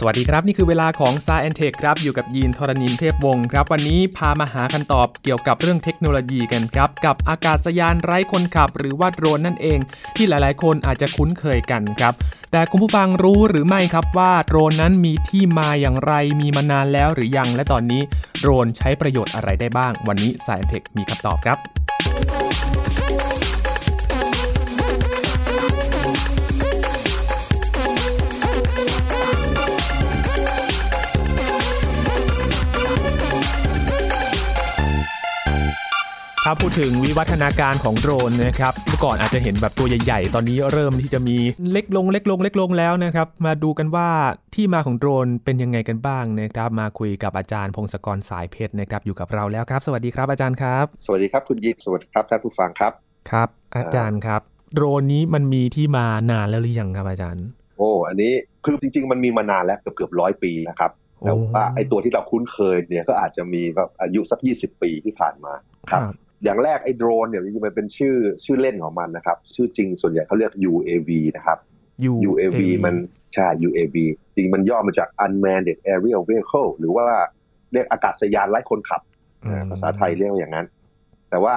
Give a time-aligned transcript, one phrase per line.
[0.00, 9.78] สวัสดีครับ นี่คือเวลาของ s า e n t e c h ครับ อยู่กับยีนทรณินเทพวงศ์ครับ วันนี้พามาหาคำตอบเกี่ยวกับเรื่องเทคโนโลยีกันครับ กับอากาศยานไร้คนขับ หรือว่าโดรนนั่นเอง
[10.16, 12.14] ที่หลายๆ คนอาจจะคุ้นเคยกันครับ
[12.52, 18.02] แต่คุณผู้ฟังรู้หรือไม่ครับว่าโดรนนั้นมีที่มาอย่างไรมีมานานแล้วหรือยัง และตอนนี้
[18.40, 21.58] โดรนใช้ประโยชน์อะไรได้บ้าง วันนี้ s า e n t e c h มีคำตอบครับ
[36.48, 41.36] ถ้าพูดถึงวิวัฒนาการของโดรนนะครับเมื่อก่อนอาจจะเห็นแบบตัวใหญ่ๆ ตอนนี้เริ่มที่จะมี
[41.72, 44.08] เล็กลงเล็กลงเล็กลงแล้วนะครับมาดูกันว่า
[44.54, 52.92] ที่มาของโดรนเป็นยังไงกันบ้างนะครับมาคุยกับอาจารย์พงศกรสายเพชรนะครับอยู่กับเราแล้วครับ สวัสดีครับอาจารย์ครับ สวัสดีครับคุณยิปสวัสดีครับท่านผู้ฟังครับ
[53.30, 54.40] ครับ อาจารย์ครับ
[54.74, 57.44] โดรนนี้มันมีที่มานานแล้วหรือยังครับอาจารย์
[57.76, 58.32] โอ้อันนี้
[58.64, 60.90] คือจริง ๆ มันมีมานานแล้วเกือบเกือบร้อยปีนะครับ
[61.24, 65.52] แต่ว่าไอตัวที่เราคุ้นเคยเนี่ยก็อาจจะมีแบบอายุสัก 20 ปีที่ผ่านมา
[65.90, 66.02] ครับ
[66.44, 71.58] อย่างแรกไอ้โดรนเนี่ยจริงๆมันเป็นชื่อชื่อเล่นของมันนะครับ ชื่อจริงส่วนใหญ่เขาเรียก UAV นะครับ
[72.28, 72.94] UAV มัน
[73.34, 73.96] ใช่ UAV
[74.34, 77.06] จริงมันย่อมาจาก Unmanned Aerial Vehicle หรือว่า
[77.72, 79.02] เรียกอากาศยานไร้คนขับ
[79.70, 80.66] ภาษาไทยเรียกว่าอย่างนั้น
[81.30, 81.54] แต่ว่า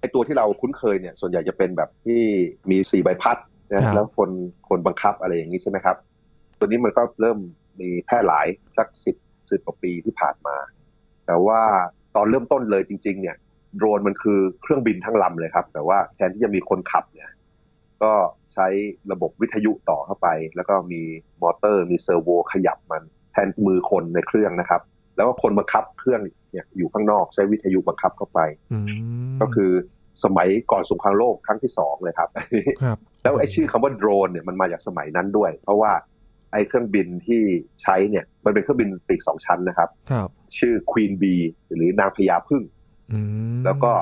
[0.00, 2.22] ไอ้ตัวที่เราคุ้นเคยเนี่ย ส่วนใหญ่จะเป็นแบบที่
[2.70, 3.36] มีสี่ใบพัด
[3.72, 4.30] นะแล้วคน
[4.68, 5.96] คนบังคับอะไรอย่างนี้ใช่ไหมครับ
[6.58, 7.38] ตัวนี้มันก็เริ่ม
[7.80, 9.16] มีแพร่หลายสักสิบ
[9.50, 10.56] สิบกว่าปีที่ผ่านมา
[11.26, 11.60] แต่ว่า
[12.16, 13.36] ตอนเริ่มต้นเลยจริง ๆ เนี่ย
[13.76, 17.30] โดรนมันคือเครื่องบินทั้งลำเลยครับ แต่ว่าแทนที่จะมีคนขับเนี่ย
[18.02, 18.12] ก็
[18.54, 18.66] ใช้
[19.12, 21.02] ระบบวิทยุต่อเข้าไป แล้วก็มี
[21.42, 23.02] มอเตอร์ มี servo ขยับมัน
[23.32, 24.82] แทนมือคนในเครื่องนะครับ
[25.16, 26.20] แล้วก็คนบังคับเครื่อง
[26.52, 28.40] เนี่ยอยู่ข้างนอกใช้วิทยุบังคับเข้าไป
[29.40, 29.70] ก็คือ
[30.24, 32.28] สมัยก่อนสงครามโลกครั้งที่สองเลยครับ
[33.22, 35.92] แล้วไอ้ชื่อคำว่าโดรนเนี่ยมันมาจากสมัยนั้นด้วย เพราะว่า
[36.52, 37.42] ไอ้เครื่องบินที่
[37.82, 39.88] ใช้เนี่ยมันเป็นเครื่องบินปีกสองชั้นนะครับ
[40.58, 41.42] ชื่อ Queen Bee
[41.74, 42.62] หรือนางพญาพึ่ง
[43.64, 43.92] แล้วก็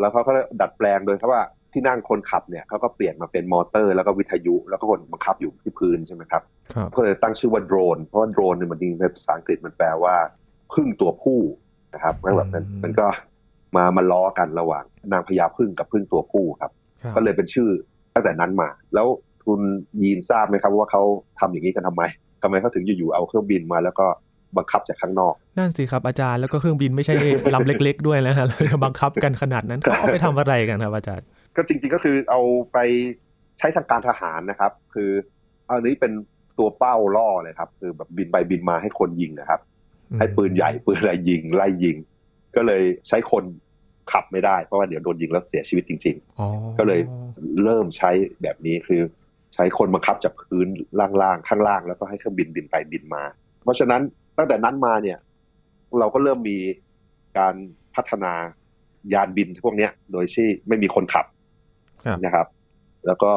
[0.00, 1.42] แล้วเขาก็ดัดแปลงโดยเขาว่า
[1.72, 6.42] ที่นั่งคนขับเนี่ยเขาก็เปลี่ยนมาเป็นมอเตอร์แล้วก็วิทยุ แล้วก็คนบังคับอยู่ที่พื้นใช่ไหมครับ
[6.96, 10.14] ก็เลยตั้งชื่อว่าโดรน เพราะว่าโดรนเนี่ยมันจริงในภาษาอังกฤษมันแปลว่า
[10.74, 11.40] พึ่งตัวผู้
[11.94, 13.06] นะครับแล้วแบบนั้นมันก็
[13.76, 16.72] มามาล้อกันระหว่างนางพญาพึ่งกับพึ่งตัวผู้ครับ
[17.16, 17.68] ก็เลยเป็นชื่อ
[18.14, 19.06] ตั้งแต่นั้นมา แล้ว
[19.46, 19.60] คุณ
[20.02, 21.02] ยีนทราบไหมครับว่าเขา
[21.40, 22.02] ทำอย่างนี้กันทำไม
[22.42, 24.06] ทำไมเขาถึงอยู่ๆเอาเครื่องบินมาแล้วก็
[24.56, 27.14] บังคับจากข้างนอก นั่นสิครับอาจารย์แล้วก็เครื่องบินไม่ใช่
[27.54, 28.46] ลำเล็ก ๆ ด้วยนะฮะ
[28.84, 31.26] บังคับกันขนาดนั้นเขาไปทำอะไรกันครับอาจารย์
[31.56, 32.40] ก็จริงๆก็คือเอา
[32.72, 32.78] ไป
[33.58, 35.10] ใช้ทางการทหารนะครับ คือ
[35.68, 36.12] อันนี้เป็น
[36.58, 39.60] ตัวเป้าล่อเลยครับ คือแบบบินไปบินมาให้คนยิงนะครับ
[40.18, 41.96] ให้ปืนใหญ่ปืนอะไรยิงไล่ยิง
[42.56, 43.44] ก็เลยใช้คน
[44.12, 47.00] ขับไม่ได้เพราะว่าเดี๋ยวโดนยิงแล้วเสียชีวิตจริงๆก็เลย
[47.62, 48.10] เริ่มใช้
[48.42, 49.00] แบบนี้คือ
[49.54, 50.68] ใช้คนบังคับจากพื้น
[51.22, 53.22] ล่างๆข้างล่าง แล้วก็ให้เครื่องบินบินไปบินมา
[53.62, 54.02] เพราะฉะนั้น
[54.38, 55.18] ตั้งแต่นั้นมาเนี่ย
[55.98, 56.58] เราก็เริ่มมี
[57.38, 57.54] การ
[57.94, 58.32] พัฒนา
[59.14, 61.26] ยานบินพวกนี้โดยที่ไม่มีคนขับ
[62.24, 62.46] นะครับ
[63.06, 63.32] แล้วก็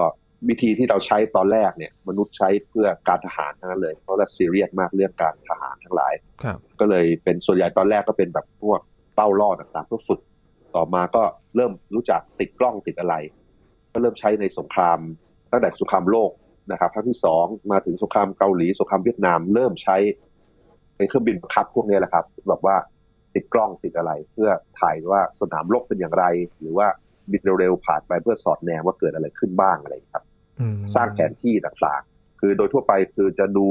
[0.50, 6.14] วิธีที่เราใช้ตอนแรกเนี่ย มนุษย์ใช้เพื่อการทหารทั้งนั้นเลย เพราะเราซีเรียสมากเรื่องการทหารทั้งหลาย
[6.80, 8.80] ก็เลยเป็นส่วนใหญ่ตอนแรกก็เป็นแบบพวก
[9.16, 10.22] เป้าล่อต่างๆเพื่อฝึก
[10.76, 11.24] ต่อมาก็
[11.56, 13.16] เริ่มรู้จักติดกล้องติดอะไร
[13.94, 15.00] ก็เริ่มใช้ในสงคราม
[15.52, 16.32] ตั้งแต่สงครามโลก
[16.72, 19.98] นะครับครั้งที่สองมาถึงสงครามเกาหลีสงครามเวียดนาม เริ่มใช้
[20.98, 22.76] ในเครื่องบินขับพวกนี้แหละครับแบบว่า
[23.34, 26.26] ติดกล้องติดอะไร เพื่อถ่ายว่าสนามรบเป็นอย่างไร
[26.60, 26.88] หรือว่า
[27.32, 30.26] บินเร็วๆผ่านไปเพื่อสอดแนมว่าเกิดอะไรขึ้นบ้างอะไรครับ
[30.96, 33.68] สร้างแผนที่ต่างๆคือโดยทั่วไปคือจะดู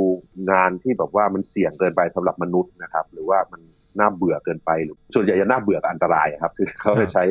[0.50, 3.60] งานที่แบบว่ามันเสี่ยงเกินไปสำหรับมนุษย์นะครับ หรือว่ามัน
[3.98, 7.24] น่าเบื่อเกินไปหรือส่วนใหญ่จะน่าเบื่อกับอันตรายครับ คือเขาจะใช้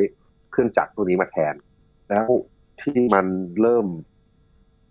[0.50, 1.54] เครื่องจักรตัวนี้มาแทน
[2.08, 2.28] แล้ว
[2.82, 3.26] ที่มัน
[3.60, 3.86] เริ่ม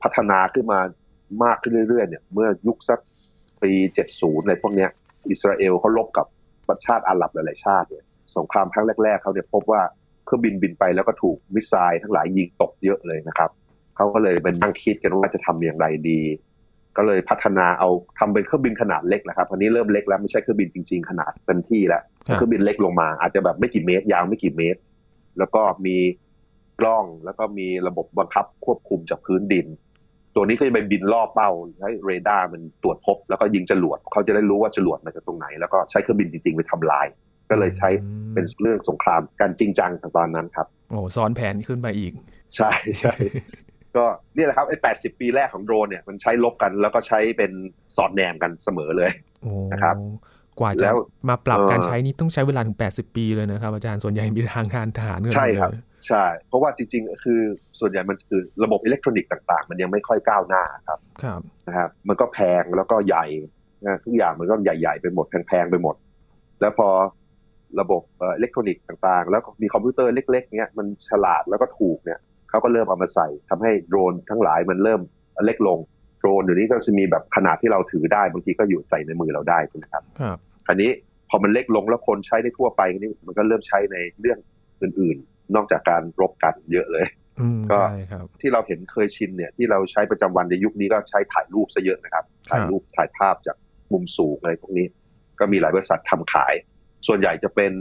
[0.04, 0.80] พัฒนาขึ้นมา
[1.44, 3.00] มากขึ้นเรื่อยๆเนี่ย เมื่อยุคสัก
[3.64, 3.72] ปี
[4.12, 4.90] 70ในพวกเนี้ย
[5.30, 6.26] อิสราเอลเขาลบกับ
[6.68, 8.04] ประชาติอาหรับหลายๆชาติเนี่ย
[8.38, 9.82] สงครามครั้งแรก ๆเขาเนี่ยพบว่า
[10.26, 13.50] เครื่องบินบินไปแล้วก็ถูกมิสไซล์ทั้งหลายยิงตกเยอะเลยนะครับ
[13.96, 16.22] เขาก็เลยเป็นนั่งคิดกันว่าจะทำอย่างไรดี
[16.98, 17.90] ก็เลยพัฒนาเอา
[18.20, 22.04] ทำเป็นเครื่องบินขนาดเล็กนะครับอันนี้เริ่มเล็กแล้วไม่ใช่เครื่องบินจริง ๆ ขนาดเต็มที่แล้ว
[22.34, 24.80] เครื่องบินเล็กลงมา อาจจะแบบไม่กี่เมตร ยาวไม่กี่เมตร
[25.38, 25.98] แล้วก็มี
[26.80, 29.66] กล้องแล้วก็มีระบบบังคับควบคุมจากพื้นดิน
[30.36, 31.50] ตัวนี้ก็จะไปบินล่อเป้า
[31.82, 37.08] ให้เรดาร์มันตรวจพบ แล้วก็ยิงจรวดเขาจะได้รู้ว่าจรวดมาจากตรงไหน แล้วก็ใช้เครื่องบินจริงๆไปทำลาย
[37.50, 37.90] ก็เลยใช้
[38.34, 42.14] เป็นเรื่องสงครามการจริงจังตอนนั้นครับโอ้ซ้อนแผนขึ้นไปอีก
[42.56, 42.72] ใช่
[43.02, 43.16] ใช่
[43.96, 44.06] ก็
[44.36, 47.52] นี่แหละครับไอ้แปดสิบปีแรกของโดรนเนี่ยมันใช้ลบกันแล้วก็ใช้เป็น
[47.96, 49.12] สอดแนมกันเสมอเลย
[49.74, 49.96] นะครับ
[50.60, 50.90] กว่าจะ
[51.30, 55.72] มาปรับการใช้นี้ต้องใช้เวลาถึง 80 ปีเลยนะครับอาจารย์ส่วนใหญ่มีทางการทหารเงินใช่ครับ
[56.08, 57.40] ใช่ เพราะว่าจริงๆ คือ
[57.80, 63.26] ส่วนใหญ่มันคือระบบอิเล็กทรอนิกส์ต่าง ๆ มันยังไม่ค่อยก้าวหน้าครับครับนะครับมันก็แพงแล้วก็ใหญ่
[63.86, 65.96] นะทุกอย่างมันก็ใหญ่ๆไปหมดแพงๆไปหมด
[66.62, 66.90] แล้วพอ
[67.80, 72.20] ระบบอิเล็กทรอนิกส์ต่างๆ แล้วมีคอมพิวเตอร์เล็ก ๆเนี้ยมันฉลาดแล้วก็ถูกเนี่ย
[72.50, 75.02] เขาก็เริ่มเอามาใส่ทำให้โดรนทั้งหลายมันเริ่ม
[75.46, 75.80] เล็กลง
[76.20, 80.38] โดรนเดี๋ยวนี้ก็จะมีแบบขนาดที่เราถือได้บางทีก็อยู่ใส่ในมือเราได้ใช่ไหมครับครับ
[80.70, 80.90] อันนี้
[81.30, 84.38] พอมันเล็กลงแล้วคนใช้ได้ทั่วไปนี่มันก็เริ่มใช้ในเรื่อง
[84.82, 87.06] อื่นๆ นอกจากการรบกันเยอะเลย
[87.40, 93.58] อืมก็ใช่ครับที่เราเห็นเคยชินเนี่ยที่เราใช้ประจำวันในยุคนี้ก็ใช้ถ่ายรูปซะเยอะนะครับ ถ่ายรูปถ่ายภาพจาก
[93.94, 94.88] มุมสูงอะไรพวกนี้
[95.40, 96.54] ก็มีหลายบริษัททำขาย
[97.08, 97.74] ส่วนใหญ่จะเป็น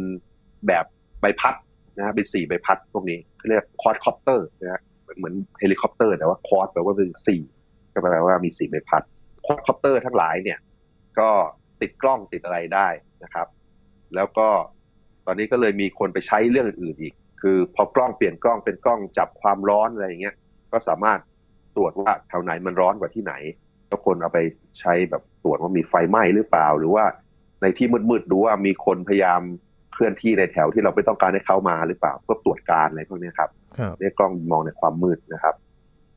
[0.67, 0.85] แบบ
[1.20, 1.55] ใบพัด
[1.97, 4.81] นะฮะเป็นสี่ใบพัดพวกนี้เขาเรียก quadcopter นะฮะ
[5.19, 7.43] เหมือนเฮลิคอปเตอร์แต่ว่า quad แปลว่าเป็นสี่
[7.93, 9.03] ก็แปลว่ามีสี่ใบพัด
[9.44, 10.59] quadcopter ทั้งหลายเนี่ย
[11.19, 11.31] ก็
[11.81, 12.88] ติดกล้องติดอะไรได้
[13.25, 13.47] นะครับ
[14.15, 14.49] แล้วก็
[15.26, 20.35] ตอนนี้ก็เลยมีคนไปใช้เรื่องอื่นๆอีก คือพอกล้องเปลี่ยนกล้องเป็นกล้องจับความร้อนอะไรอย่างเงี้ย
[20.73, 21.20] ก็สามารถ
[21.76, 23.35] ตรวจว่าแถวไหนมันร้อนกว่าที่ไหน
[23.88, 24.38] แล้วคนเอาไป
[24.81, 27.05] ใช้แบบตรวจว่ามีไฟไหม้หรือเปล่า หรือว่า
[27.62, 29.40] ในที่มืดๆดูว่ามีคนพยายาม
[29.93, 35.55] เคลื่อนที่ในแถวที่เราไม่ต้องการให้เขามาหรือเปล่าเพื่อตรวจการอะไรพวกนี้ครับครับเนี่ยกล้องมองในความมืดนะครับ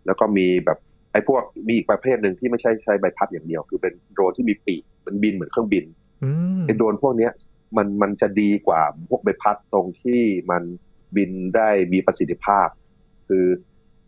[0.05, 0.77] แล้วก็มีแบบ
[1.11, 5.85] ไอ้พวกมีอีกประเภทหนึ่งที่ไม่ใช่ใช้ใบพัดอย่างเดียว คือเป็นโดรนที่มีปีกมันบินเหมือนเครื่องบิน
[6.23, 6.29] อื
[6.59, 7.31] มไอ้โดรนพวกเนี้ย
[7.77, 10.21] มันมันจะดีกว่าพวกใบพัดตรงที่
[10.51, 10.63] มัน
[11.17, 12.67] บินได้มีประสิทธิภาพ
[13.27, 13.45] คือ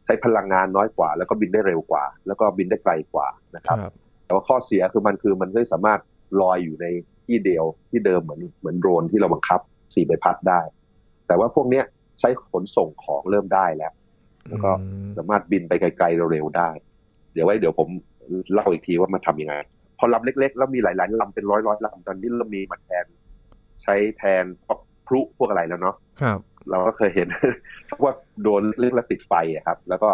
[0.05, 3.93] ใช้พลังงานน้อยกว่า แล้วก็บินได้เร็วกว่า แล้วก็บินได้ไกลกว่านะคครับรับ
[4.25, 5.99] แต่ว่าข้อเสียคือมันคือมันไม่สามารถ
[6.41, 6.85] ลอยอยู่ใน
[7.27, 9.59] ที่เดียวที่เดิมเหมือนเหมือนโดรนที่เราบังคับ
[9.95, 10.61] สี่ใบพัดได้
[11.27, 11.85] แต่ว่าพวกเนี้ย
[12.19, 13.93] ใช้ขนส่งของเริ่มได้แล้ว
[14.49, 16.69] แล้วก็อืมสามารถบินไปไกลๆเร็วๆได้
[17.33, 17.89] เดี๋ยวไว้เดี๋ยวผม
[18.53, 19.55] เล่าอีกทีว่ามันทำยังไง
[19.99, 23.05] พอลำเล็กๆ แล้วมีหลายๆลำเป็นร้อยๆลำตอนนี้เรามีมาแทน
[23.83, 26.39] ใช้แทนพวกพลุพวกอะไรแล้วเนาะครับ
[26.69, 27.27] เราก็เคยเห็น
[28.03, 28.13] ว่า
[28.43, 30.09] โดนเรื่องแล้วติดไฟอะครับ แล้วก็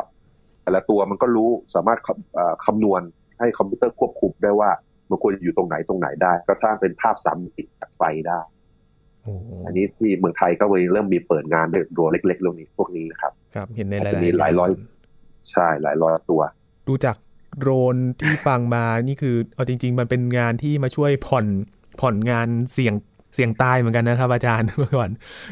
[0.63, 3.01] แต่ละตัวมันก็รู้สามารถคำเอ่อคำนวณ
[3.39, 4.69] ให้คอมพิวเตอร์ควบคุมได้ว่า
[5.09, 8.39] มันควรอยู่ตรงไหนตรงไหนได้ ก็สร้างเป็นภาพสามมิติจากไฟได้
[9.23, 14.69] โอ้โหอันนี้ที่เมืองไทยก็เริ่มมีเปิดงานด้วยตัวเล็กๆเรื่องนี้พวกนี้นะครับ ครับ เห็นในหอาจลายจะมีหลายร้อย
[15.51, 16.41] ใช่หลายร้อยตัว
[16.87, 17.15] ดูจาก
[17.57, 21.45] โดรนที่ฟังมานี่คือเอาจริง ๆ มันเป็นงานที่มาช่วยผ่อน
[22.01, 22.93] ผ่อนงานเสี่ยง
[23.35, 25.09] เสี่ยงตายเหมือนกันนะครับ อาจารย์เมื่อก่อน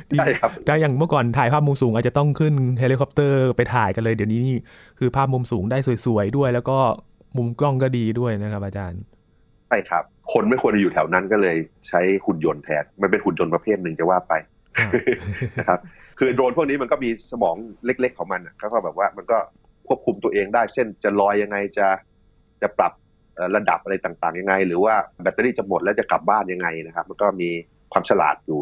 [0.10, 4.56] ที่ใช่ครับถ้าอย่างเมื่อก่อนถ่ายภาพมุมสูงอาจจะต้องขึ้นเฮลิคอปเตอร์ไปถ่ายกันเลย เดี๋ยวนี้นี่
[5.00, 6.78] คือภาพมุมสูงได้สวยๆด้วย แล้วก็
[7.38, 9.02] มุมกล้องก็ดีด้วยนะครับ อาจารย์
[9.68, 10.04] ใช่ครับ
[10.34, 11.58] คนไม่ควรจะอยู่แถวนั้นก็เลย
[11.90, 14.34] ใช้หุ่นยนต์แทนมันเป็นหุ่นยนต์ประเภทหนึ่งจะว่าไป
[14.78, 14.92] ครับ
[15.60, 15.80] นะครับ
[16.20, 19.38] คือโดรนพวกนี้มันก็มีสมองเล็ก ๆ ของมันน่ะเขาก็แบบว่ามันก็
[19.88, 21.88] ควบคุมตัวเองได้ เช่นจะลอยยังไงจะ
[22.62, 23.07] จะปรับเอ่อ
[23.56, 27.50] ระดับอะไรต่างๆยังไง หรือว่าแบตเตอรี่จะหมดแล้วจะกลับบ้านยังไงนะครับ มันก็มี
[27.92, 28.62] ความฉลาดอยู่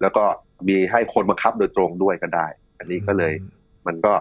[0.00, 0.24] แล้วก็
[0.68, 2.46] มีให้คนบังคับโดยตรงด้วยก็ได้
[2.78, 3.32] อันนี้ก็เลย
[3.86, 4.12] มันก็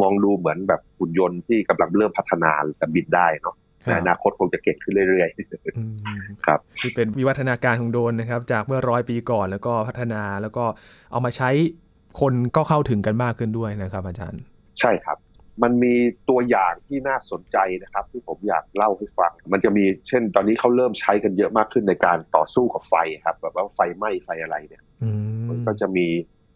[0.00, 5.28] มองดูเหมือนแบบหุ่นยนต์ที่กำลังเริ่มพัฒนาแต่บินได้เนาะคในรับอนาคตคงจะเก่งขึ้นเรื่อย
[5.76, 5.82] อื
[6.18, 10.64] มครับที่เป็นวิวัฒนาการของโดรนนะครับ จากเมื่อร้อยปีก่อนแล้วก็พัฒนาแล้วก็
[11.12, 11.50] เอามาใช้
[12.20, 15.18] คนก็เข้าถึงกันมากขึ้นด้วยนะครับ อาจารย์ๆใช่ครับ
[15.62, 15.94] มันมี
[16.28, 22.94] ตัวอย่างที่น่าสนใจนะครับ ที่ผมอยากเล่าให้ฟัง มันจะมีเช่น ตอนนี้เขาเริ่มใช้กันเยอะมากขึ้นในการต่อสู้กับไฟ
[23.24, 26.06] ครับ แบบว่าไฟไหม้ไฟอะไรเนี่ยอืมมันก็จะมี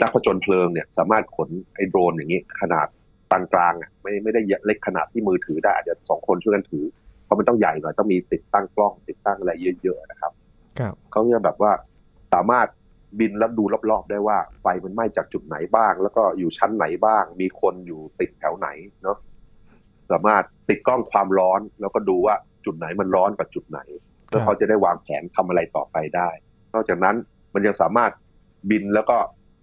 [0.00, 2.86] นักผจญเพลิงเนี่ย สามารถขนไอ้โดรนอย่างนี้ ขนาด
[3.30, 6.84] ปานกลางอะไม่ไม่ได้เล็กขนาดที่มือถือได้อาจจะสองคนช่วยกันถือ
[7.24, 10.32] เพราะมันต้องใหญ่หน่อยต้องมีติดตั้งกล้องติดตั้งอะไรเยอะๆนะครับ
[10.78, 11.72] ครับเขาจะแบบว่า
[12.34, 12.66] สามารถ
[13.18, 18.68] บินแล้วดูรอบๆ ได้ว่าไฟมันไหม้จากจุดไหนบ้าง แล้วก็อยู่ชั้นไหนบ้าง มีคนอยู่ติดแถวไหน
[19.02, 19.16] เนาะ
[20.12, 23.80] สามารถติดกล้องความร้อน แล้วก็ดูว่าจุดไหนมันร้อนกว่าจุดไหน
[24.26, 26.28] เพื่อเขาจะได้วางแผนทำอะไรต่อไปได้
[26.74, 27.16] นอกจากนั้น
[27.54, 28.12] มันยังสามารถ
[28.70, 29.16] บินแล้วก็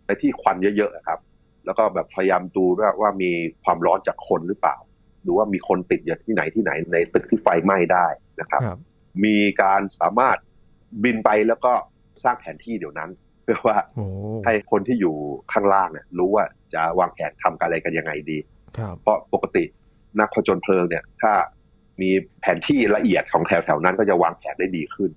[0.06, 1.20] ไปที่ควันเยอะๆอะครับ
[1.66, 3.32] แล้วก็แบบพยายามดูว่าว่ามี
[3.64, 4.78] ความร้อนจากคนหรือเปล่า
[5.26, 8.08] ดูว่ามีคนติดอยู่ที่ไหนที่ไหนในตึกที่ไฟไหม้ได้
[8.42, 8.80] นะครับครับ
[9.26, 10.38] มีการสามารถ
[11.04, 11.74] บินไปแล้วก็
[12.24, 13.10] สร้างแผนที่เดี๋ยวนั้น
[13.44, 14.06] เพื่อว่าโอ้
[14.46, 15.16] ให้คนที่อยู่
[15.52, 18.38] ข้างล่างเนี่ยรู้ว่าจะวางแผนทำอะไรกันยังไงดี
[18.78, 19.64] ครับเพราะปกติ
[20.20, 21.32] นักผจญเพลิงเนี่ย ถ้า
[22.02, 22.10] มี
[22.42, 25.12] แผนที่ละเอียดของแถวๆนั้นก็จะวางแผนได้ดีขึ้น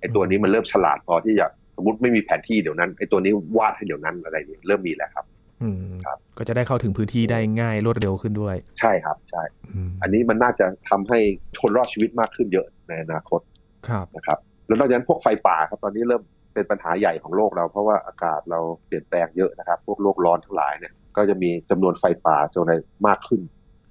[0.00, 1.46] ไอ้ตัวนี้มันเริ่มฉลาดพอที่จะ
[1.76, 5.24] สมมติไม่มีแผนที่เดี๋ยวนั้นไอ้ตัวนี้วาดให้เดี๋ยวนั้นอะไรเนี่ยเริ่มมีแล้วครับ
[5.62, 9.42] อืมครับ ก็จะได้เข้าถึงพื้นที่ได้ง่ายรวดเร็วขึ้นด้วย ใช่ครับใช่
[9.74, 11.18] อืมอันนี้มันน่าจะทำให้
[11.60, 13.40] คนรอดชีวิตมากขึ้นเยอะในอนาคต
[13.88, 16.22] ครับนะครับ แล้วนอกจากนั้นพวกไฟป่าครับตอนนี้เริ่ม
[16.54, 22.68] เป็นปัญหาใหญ่ของโลกเรา เพราะว่าอากาศเราเปลี่ยนแปลงเยอะนะครับ พวกโลกร้อนทั้งหลายเนี่ยก็จะมีจำนวนไฟป่าจำนวน
[23.06, 23.40] มากขึ้น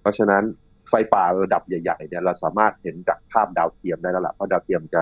[0.01, 0.43] เพราะฉะนั้น
[0.89, 5.01] ไฟป่าระดับใหญ่ๆเนี่ยเราสามารถเห็นจากภาพดาวเทียมได้แล้วล่ะเพราะดาวเทียมจะ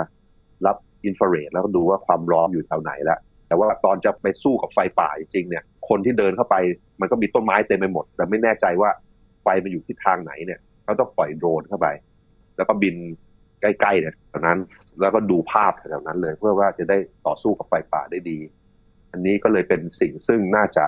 [0.66, 6.56] รับอินฟราเรดแล้วก็ดูว่าความร้อนอยู่แถวไหนแล้วแต่ว่าตอนจะไปสู้กับไฟป่าจริงๆเนี่ย คนที่เดินเข้าไป
[7.02, 8.90] มันก็มีต้นไม้เต็มไปหมด แต่ไม่แน่ใจว่า
[9.44, 11.88] ไฟมันอยู่ที่ทางไหนเนี่ยเขาต้องปล่อยโดรนเข้าไป
[12.58, 12.96] แล้วก็บิน
[13.62, 14.60] ใกล้ๆเนี่ยตอนนั้น
[15.02, 18.40] แล้วก็ดูภาพแถวนั้นเลย เพื่อว่าจะได้ต่อสู้กับไฟป่าได้ดี
[19.12, 20.86] อันนี้ก็เลยเป็นสิ่งซึ่งน่าจะ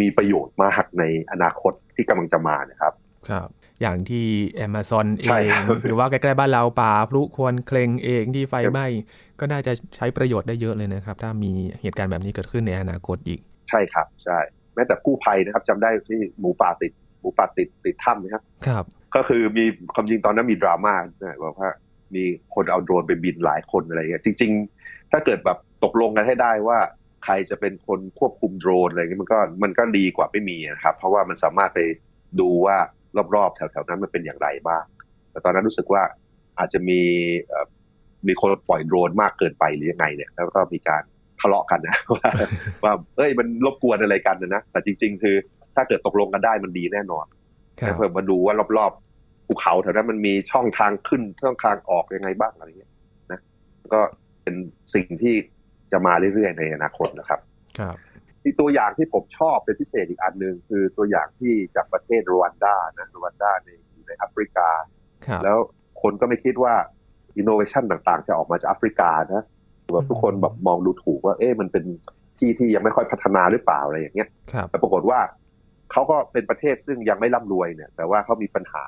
[0.00, 2.92] มีประโยชน์มากในอนาคตที่กำลังจะมานะครับ
[3.28, 3.48] ครับ
[3.80, 4.26] อย่างที่
[4.66, 8.86] Amazon เอใช่งครับหรือว่าใกล้ๆบ้านเราป่าพลุควรเคลงเองที่ไฟไหม้
[9.40, 14.38] ก็น่าจะใช้ประโยชน์ได้เยอะเลยนะครับ ถ้ามีเหตุการณ์แบบนี้เกิดขึ้นในอนาคตอีก ใช่ครับใช่
[14.74, 18.84] แม้แต่กู้ภัยนะครับจำได้ที่หมูป่าติดหมูป่าติดติดถ้ำนะครับ ครับ
[19.16, 21.70] ก็คือมีความจริงตอนนั้นมีดราม่านะบอกว่า
[22.14, 22.24] มี
[22.54, 24.50] คนเอาโดรนไปบินหลายคนอะไรเงี้ยจริง
[24.82, 26.78] ๆ ถ้าเกิดแบบตกลงกันให้ได้ว่า
[27.24, 31.80] ใครจะเป็นคนควบคุมโดรนอะไรเงี้ยมันก็มันก็ดีกว่าไม่มีนะครับ เพราะว่ามันสามารถไป
[32.40, 32.76] ดูว่า
[33.34, 34.84] รอบๆแถวๆนั้นมันเป็นอย่างไรบ้าง
[35.30, 36.02] แต่ตอนนั้นรู้สึกว่า
[36.58, 37.00] อาจจะมี
[37.48, 37.66] เอ่อ
[38.28, 41.02] มีคนปล่อยโดรนมากเกินไปหรือยังไงเนี่ย แล้วก็มีการ
[41.40, 42.30] ทะเลาะกันนะว่า
[42.84, 45.36] ว่าเอ้ยมันรบกวนอะไรกันนะนะแต่จริง ๆ คือ
[45.76, 47.26] ถ้าเกิดตกลงกันได้มันดีแน่นอน
[47.80, 49.09] ครับเพิ่มมาดูว่ารอบๆ
[49.50, 52.92] ภูเขาแถวนั้นมันมีช่องทางขึ้นช่องทางออกยังไงบ้างอะไรเงี้ย
[53.30, 53.40] นะ
[53.94, 54.00] ก็
[54.42, 54.54] เป็น
[54.94, 55.34] สิ่งที่
[55.92, 57.40] จะมาเรื่อยๆในอนาคตนะครับ
[57.78, 57.96] ครับ
[58.42, 64.68] ที่ตัวอย่างที่ผมชอบเป็นพิเศษอีกอันหนึ่งคือตัวอย่างที่จากประเทศรวันดานะรวันดาในอยู่ในแอฟริกา
[65.26, 65.58] ครับแล้ว
[66.02, 66.74] คนก็ไม่คิดว่า
[67.36, 69.42] อินโนเวชันต่างๆ จะออกมาจากแอฟริกานะ
[69.92, 71.84] แบบทุกคนแบบมองดูถูกว่า เอ๊ะมันเป็น
[72.38, 75.20] ที่ที่ยังไม่ค่อยพัฒนาหรือเปล่าอะไรอย่างเงี้ยครับแต่ปรากฏว่า
[75.92, 78.84] เขาก็เป็นประเทศซึ่งยังไม่ร่ำรวยเนี่ย แต่ว่าเขามีปัญหา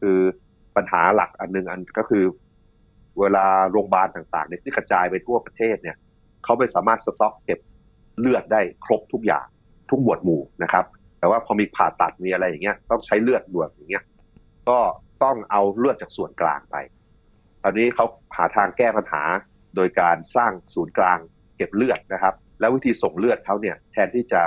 [0.00, 0.18] คือ
[0.76, 2.24] ปัญหาหลักอันหนึงอันก็คือ
[3.20, 5.96] เวลาโรงพยาบาลต่างๆเนี่ยที่กระจายไปทั่วประเทศเนี่ย
[6.44, 7.60] เขาไม่สามารถสต็อกเก็บ
[8.20, 9.46] เลือดได้ครบทุกอย่าง
[9.90, 10.84] ทุกหมวดหมู่นะครับ
[11.18, 14.04] แต่ว่าพอมีผ่าตัดมีอะไรอย่างเงี้ย ต้องใช้เลือดด่วนอย่างเงี้ย
[14.70, 14.78] ก็
[15.22, 16.76] ต้องเอาเลือดจากส่วนกลางไป
[17.62, 19.22] ตอนนี้เขาหาทางแก้ปัญหา
[19.76, 21.18] โดยการสร้างศูนย์กลาง
[21.56, 24.40] เก็บเลือดนะครับ แล้ววิธีส่งเลือดเขาเนี่ยแทนที่จะ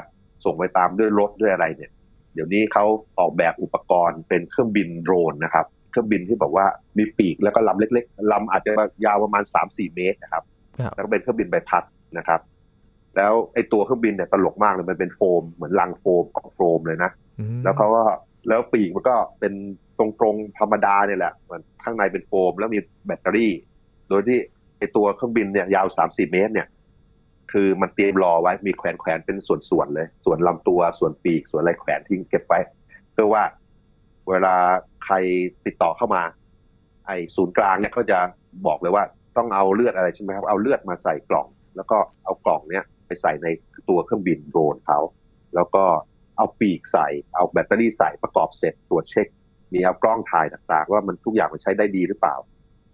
[0.45, 1.91] ส่งไปตามด้วยรถด้วยอะไรเนี่ย
[2.37, 2.85] เดี๋ยวนี้เขา
[3.19, 6.65] ออกแบบอุปกรณ์เป็นเครื่องบินโดรนนะครับ เครื่องบินที่แบบว่า
[6.97, 8.71] มีปีกแล้วก็ลำเล็กๆลำอาจจะ
[9.05, 10.43] ยาวประมาณ 3-4 เมตรนะครับ
[10.79, 11.83] ครับ แล้วก็เป็นเครื่องบินใบพัด
[12.17, 12.41] นะครับ
[13.15, 18.03] แล้วไอ้ตัวเครื่องบินเนี่ยตลกมากเลยมันเป็นโฟม เหมือนลังโฟมกล่องโฟมเลยนะอืมแล้วเขาก็
[18.47, 19.53] แล้วปีกมันก็เป็น
[19.99, 23.51] ตรงๆธรรมดาเนี่ยแหละมันข้างในเป็นโฟมแล้วมีแบตเตอรี่
[24.09, 24.37] โดยที่
[24.77, 26.67] ไอตัวเครื่องบินเนี่ยยาวสามสี่เมตรเนี่ย
[27.51, 32.59] คือมันเตรียมรอไว้มีแขวนแขวนๆเป็นส่วนๆเลย ส่วนลำตัวส่วนปีกส่วนอะไรแขวนทิ้งเก็บไว้
[33.13, 33.43] เพื่อว่า
[34.29, 34.55] เวลา
[35.05, 35.15] ใคร
[35.65, 36.23] ติดต่อเข้ามา
[37.05, 38.19] ไอศูนย์กลางเนี่ยก็จะ
[38.67, 39.03] บอกเลยว่า
[39.37, 43.47] ต้องเอาเลือดอะไรใช่ไหมครับเอาเลือดมาใส่กล่อง แล้วก็เอากล่องเนี้ยไปใส่ใน
[43.89, 44.99] ตัวเครื่องบินโดรนเขา
[45.55, 45.83] แล้วก็
[46.37, 49.27] เอาปีกใส่ เอาแบตเตอรี่ใส่ประกอบเสร็จตรวจเช็ค
[49.73, 52.35] มีเอากล้องถ่ายต่างๆ ว่ามันทุกอย่างมันใช้ได้ดีหรือเปล่า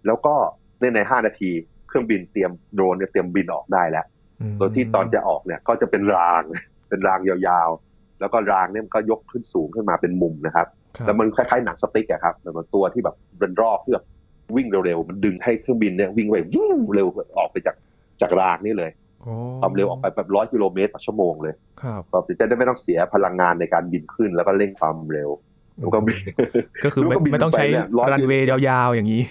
[0.06, 0.34] แล้วก็
[0.80, 1.50] ในในห้านาที
[1.88, 4.06] เครื่องบินเตรียมโดรนเนี่ยเตรียมบินออกได้แล้ว
[4.52, 6.42] มโดยที่ตอนจะออกเนี่ยก็จะเป็นราง
[6.88, 13.98] เป็นรางยาวๆ แล้วก็รางเนี่ยมันก็ยกขึ้นสูงขึ้นมาเป็นมุมนะครับครับแล้วมันคล้ายๆหนังสติ๊กอะครับแต่มันตัวที่แบบเป็นรอบเพื่อ
[14.56, 17.06] วิ่งเร็วๆ มันดึงให้เครื่องบินเนี่ยวิ่งไปวู้เร็ว
[17.38, 17.76] ออกไปจาก
[18.20, 18.90] จากรางนี่เลย
[19.22, 26.18] โอ้ความเร็วออกไปแบบร้อยกิโลเมตรต่อชั่วโมงเลยครับก็จะได้ไม่ต้องเสียพลังงานในการบินขึ้นแล้วก็เร่งความเร็วแล้วก็บิน
[26.84, 29.22] ก็คือไม่แล้วก็บินไม่ต้องใช้ไปเนี่ยร้อยรันเวย์ยาวๆอย่างนี้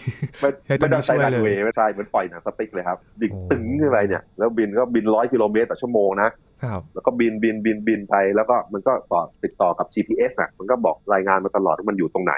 [0.42, 6.30] ไม่ให้ตัวไม่ต้องใช้นี้ช่วยรันเลยเวย์ไม่ใช่เหมือนปล่อยหนังสติ๊กเลยครับดิ่งโอ้ตึงขึ้นไปเนี่ย แล้วบินก็บินร้อยกิโลเมตรต่อชั่วโมงนะ
[6.64, 12.36] ครับแล้วก็บินบินบินบินไปแล้วก็มันก็ต่อติดต่อกับ GPS อะมันก็บอกรายงานมาตลอดว่ามันอยู่ตรงไหน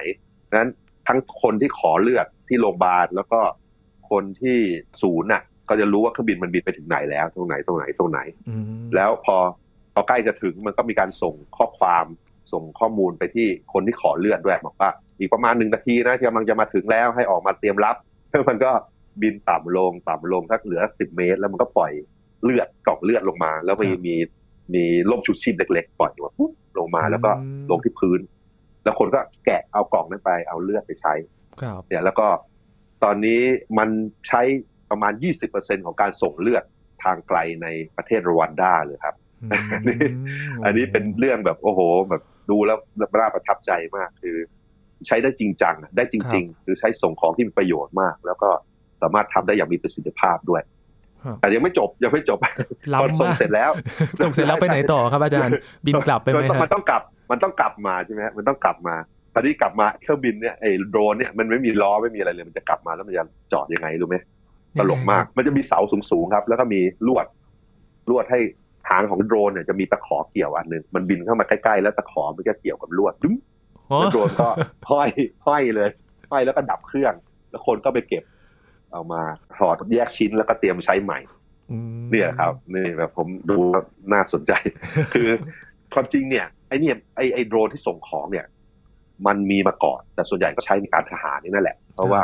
[0.54, 0.70] นั้น
[1.08, 3.40] ทั้งคนที่ขอเลือดที่โรงพยาบาลแล้วก็
[4.10, 4.58] คนที่
[5.02, 8.20] ศูนย์น่ะ ก็จะรู้ว่าเครื่องบินมันบินไปถึงไหนแล้ว ตรงไหนตรงไหนตรงไหน
[8.50, 8.64] อืม
[8.96, 9.38] แล้วพอ
[9.94, 12.06] พอใกล้จะถึงมันก็มีการส่งข้อความ
[12.52, 17.96] ส่งข้อมูลไปที่คนที่ขอเลือดด้วยบอกว่า อีกประมาณหนึ่งนาทีนะที่กำลังจะมาถึงแล้วให้ออกมาเตรียมรับ
[18.30, 18.72] แล้วมันก็
[19.22, 21.92] บินต่ำลงต่ำลงถ้าเหลือสิบเมตร แล้วมันก็ปล่อย
[22.44, 24.16] เลือดกล่องเลือดลงมา แล้วมีมี
[24.74, 27.32] มีล่มชูชีพเล็ก ๆ ปล่อยมาปุ๊บลงมาแล้วก็
[27.72, 28.20] ลงที่พื้น
[28.84, 31.14] แล้วคนก็แกะเอากล่องนั้นไปเอาเลือดไปใช้
[31.62, 32.28] ครับเนี่ยแล้วก็
[33.04, 33.42] ตอนนี้
[33.78, 33.90] มัน
[34.28, 34.42] ใช้
[34.90, 35.14] ประมาณ
[35.50, 36.64] 20%ของการส่งเลือด
[37.04, 42.78] ทางไกลในประเทศรวันดาเลยครับอืมอันนี้เป็นเรื่องแบบโอ้โหแบบ ดูแล้ว
[43.20, 44.36] น่าประทับใจมาก คือ
[45.08, 48.50] ใช้ได้จริงจังอะได้จริง ๆ คือใช้ส่งของที่มีประโยชน์มาก แล้วก็
[49.02, 50.62] สามารถทำได้อย่างมีประสิทธิภาพด้วย
[51.24, 52.40] ครับแต่ยังไม่จบยังไม่จบ
[52.94, 53.72] ล้ำพอส่งมากเสร็จแล้ว
[54.24, 55.54] ส่งเสร็จแล้วไปไหนต่อครับอาจารย์
[55.86, 58.96] บินกลับไปไหมจนฮะมันต้องกลับ มันต้องกลับมาใช่ไหมฮะมันต้องกลับมา
[59.34, 63.24] ตอนนี้กลับมาเครื่องบินเนี่ยไอ้โดรนเนี่ยมันไม่มีล้อไม่มีอะไรเลยมันจะกลับมาแล้วมันจะ
[63.54, 64.18] จอดยังไงรู้ไหม
[64.80, 65.80] ตลกมาก มันจะมีเสา
[66.12, 67.26] สูงๆครับ แล้วก็มีลวด
[68.10, 68.40] ลวดให้
[68.90, 73.36] หางของโดรนเนี่ยจะมีตะขอเกี่ยวอันหนึ่งมันบินเข้ามาใกล้ๆแล้วตะขอมันก็เกี่ยวกับลวดดึ้ม
[73.92, 74.50] อ๋อแล้วโดรนก็
[74.92, 75.10] ห้อย
[75.48, 75.90] ห้อยเลย
[76.32, 77.14] ห้อยแล้วก็ดับเครื่อง
[77.50, 78.24] แล้วคนก็ไปเก็บ
[78.92, 79.22] เอามา
[79.58, 81.20] ถอดแยกชิ้นแล้วก็เตรียมใช้ใหม่
[81.72, 84.52] อืมเนี่ยครับนี่แบบผมดูแล้วน่าสนใจ
[85.14, 85.28] คือ
[85.94, 88.46] ความจริงเนี่ยไอเนี่ยไอไอโดรนที่ส่งของเนี่ย
[89.28, 92.22] มันมีมาก่อนแต่ส่วนใหญ่ก็ใช้ในการทหารนี่นั่นแหละ เพราะว่า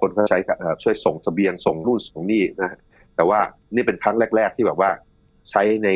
[0.00, 0.38] คนคนก็ใช้
[0.82, 2.78] ช่วยส่งสเสบียงส่งนู่นส่งนี่นะ
[3.16, 3.38] แต่ว่า
[3.74, 4.90] นี่เป็นครั้งแรก ๆ ที่แบบว่า
[5.50, 5.88] ใช้ใน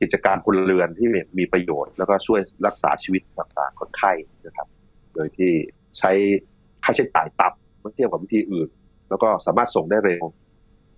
[0.00, 4.12] กิจการพลเรือนที่มีประโยชน์ แล้วก็ช่วยรักษาชีวิตต่างๆคนไข้
[4.46, 4.68] นะครับ
[5.14, 5.52] โดยที่
[5.98, 6.12] ใช้
[6.84, 8.68] ค่าใช้จ่ายต่ำเมื่อเทียบกับวิธีอื่น
[9.08, 10.22] แล้วก็สามารถส่งได้เร็ว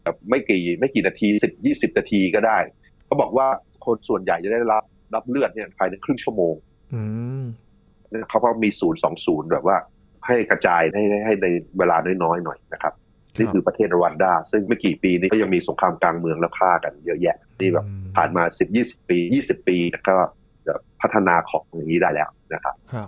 [0.02, 2.58] แบบไม่กี่ไม่กี่นาทีสิบยี่สิบนาทีก็ได้
[3.06, 3.46] เขาบอกว่า
[3.84, 6.54] คนส่วนใหญ่จะได้รับรับเลือดเนี่ยภายในครึ่งชั่วโมง
[8.28, 9.76] เขาก็มีศูนย์สองศูนย์แบบว่า
[10.26, 11.46] ให้กระจายให้ให้ใน
[11.78, 12.94] เวลาน้อยๆหน่อยนะครับ
[13.38, 19.76] นี่คือประเทศรวันดา ซึ่งไม่กี่ปีนี้ก็ยังมีสงครามกลางเมืองแล้วฆ่ากันเยอะแยะที่แบบผ่านมาสิบยี่สิบปียี่สิบปี
[20.08, 20.16] ก็
[21.00, 23.06] พัฒนาของอย่างนี้ได้แล้วนะครับครับ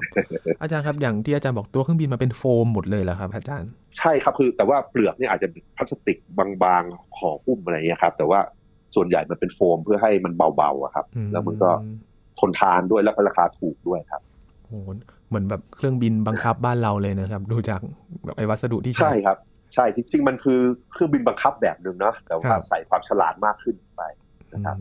[0.62, 8.40] อาจารย์ครับอย่างที่อาจารย์บอกตัวเครื่องบินมาเป็นโฟมหมดเลยแล้วครับ อาจารย์ใช่ครับคือแต่ว่าเปลือกนี่อาจจะเป็นพลาสติกบางๆห่อหุ้มอะไรเงี้ยครับ แต่ว่า
[8.94, 11.70] ส่วนใหญ่มันเป็นโฟมเพื่อให้มันเบาๆครับ แล้วมันก็
[12.40, 14.22] ทนทานด้วยแล้วก็ราคาถูกด้วยครับ
[14.64, 14.78] โอ้
[15.28, 17.80] เหมือนแบบเครื่องบินบังคับบ้านเราเลยนะครับ ดูจาก
[18.24, 19.36] แบบไอ้วัสดุที่ใช่ครับ
[19.74, 20.60] ใช่จริงๆมันคือ
[20.92, 24.02] เครื่องบินบังคับแบบหนึ่งเนาะแต่ว่าใส่ความฉลาดมากขึ้นไป
[24.52, 24.76] นะครับ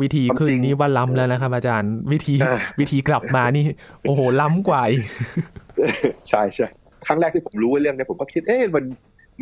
[0.00, 2.34] วิธีขึ้นนี้ว่าล้ำแล้วนะครับ อาจารย์วิธี
[2.80, 3.64] วิธีกลับมานี่
[4.02, 4.82] โอ้โหล้ำกว่า
[6.28, 6.66] ใช่ใช่
[7.06, 8.84] ครั้งแรกที่ผมรู้เรื่องนี้ผมก็คิดเอ๊ะมัน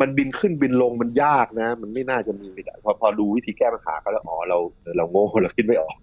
[0.01, 2.49] มันบินขึ้นบินลงมันยากนะ มันไม่น่าจะมี
[2.83, 4.57] พอพอดูวิธีแก้ปัญหาเขาแล้วอ๋อเรา
[4.97, 5.95] เราโง่เราคิดไม่ออก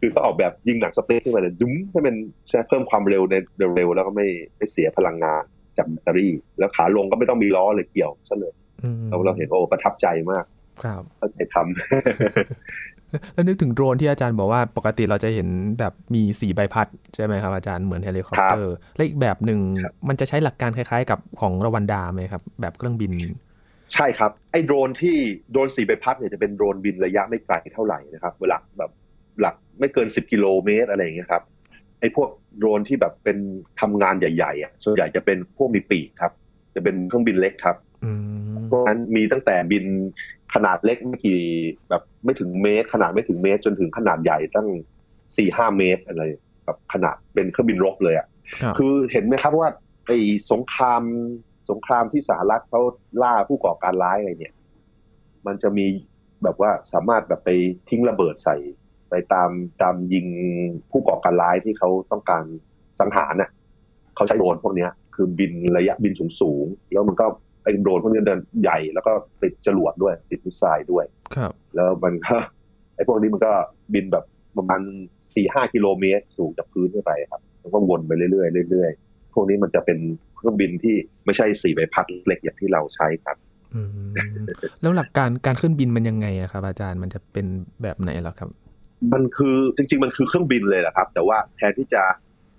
[0.00, 2.14] คือเขาออกแบบยิงหนังสเปซขึ้นมาเลยดุ้มให้มัน
[2.48, 3.34] ใช้เพิ่มความเร็วใน
[3.76, 5.44] เร็วแล้วก็ไม่ไม่เสียพลังงาน
[5.78, 8.52] จากแบตเตอรี่ แล้วขาลงก็ไม่ต้องมีล้อเลยเกี่ยวซะเลย
[9.08, 10.44] เราเราเห็นโอ้ประทับใจมาก
[10.82, 15.48] ครับเข้าใจทำแล้วนึกถึงโดรนที่อาจารย์บอกว่าปกติเราจะเห็น
[15.78, 19.60] แบบมีสี่ใบพัดใช่ไหมครับอาจารย์เหมือนเฮลิคอปเตอร์และอีกแบบหนึ่ง
[20.08, 23.12] มันจะใช้หลักการคล้ายๆ กับของรวันดาไหมครับ แบบเครื่องบิน
[23.94, 25.16] ใช่ครับไอ้โดรนที่
[25.50, 28.90] โดรนสี่ใบพัดเนี่ยจะเป็นโดรนบินระยะไม่ไกลเท่าไหร่นะครับเวลาแบบ
[29.40, 31.42] หลักไม่เกินสิบกิโลเมตรอะไรอย่างเงี้ยครับ
[32.00, 32.28] ไอ้พวก
[32.58, 33.38] โดรนที่แบบเป็น
[33.80, 36.32] ทำงานใหญ่ๆอะส่วนใหญ่จะเป็นพวกมีปีกครับ
[36.74, 37.76] จะเป็นเครื่องบินเล็กครับ
[38.66, 39.84] เพราะฉะนั้นมีตั้งแต่บิน
[40.54, 41.40] ขนาดเล็กไม่กี่
[41.88, 44.68] แบบไม่ถึงเมตร ขนาดไม่ถึงเมตร จนถึงขนาดใหญ่ตั้ง
[45.36, 46.22] สี่ห้าเมตรอะไร
[46.64, 48.26] แบบขนาดเป็นเครื่องบินรบเลยอะ
[48.78, 49.68] คือเห็นไหมครับว่า
[50.06, 50.18] ไอ้
[50.50, 51.02] สงคราม
[51.70, 52.80] สงครามที่สหรัฐเขา
[53.22, 54.54] ล่าผู้ก่อการร้ายอะไรเนี่ย
[55.46, 55.86] มันจะมี
[56.42, 57.50] แบบว่าสามารถแบบไป
[57.88, 58.56] ทิ้งระเบิดใส่
[59.10, 59.50] ไปตาม
[59.82, 60.26] ตามยิง
[60.90, 62.44] ผู้ก่อการร้ายที่เขาต้องการ
[63.00, 63.50] สังหารน่ะ
[64.14, 67.26] เขาใช้โดรนพวกนี้คือบินระยะบินสูงสูงแล้วมันก็
[67.62, 71.04] ไอ้โดรนพวกนี้เดินใหญ่แล้วก็ติดจรวดด้วย ติดมิสไซล์ด้วย
[71.36, 72.36] ครับ แล้วมันก็
[72.96, 73.52] ไอ้พวกนี้มันก็
[73.94, 74.24] บินแบบ
[74.56, 74.80] ประมาณ
[75.34, 79.98] สี่ห้ากิโลเมตรสูงจากพื้นขึ้นไปครับมันก็วนไปเรื่อยๆเรื่อยๆพวกนี้มันจะเป็น
[80.36, 83.36] เครื่องบินที่ไม่ใช่สี่ใบพัดเล็กอย่างที่เราใช้ครับ
[84.80, 87.46] แล้วหลักการการขึ้นบินมันยังไงอะครับ อาจารย์มันจะเป็น
[87.82, 88.48] แบบไหนหรอครับ
[89.12, 92.02] มันคือจริง ๆ มันคือเครื่องบินเลยแหละครับ แต่ว่าแทนที่จะ